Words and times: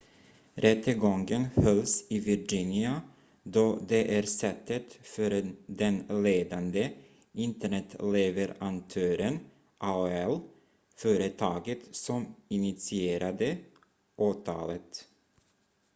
rättegången 0.55 1.45
hölls 1.55 2.05
i 2.09 2.19
virginia 2.19 3.01
då 3.43 3.79
det 3.87 4.17
är 4.17 4.23
sätet 4.23 4.93
för 5.03 5.43
den 5.65 6.03
ledande 6.23 6.91
internetleverantören 7.33 9.39
aol 9.77 10.39
företaget 10.97 11.79
som 11.95 12.35
initierade 12.47 13.57
åtalet 14.15 15.07